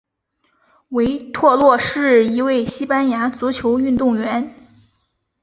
[0.87, 4.51] 维托洛是一位西班牙足球运动员。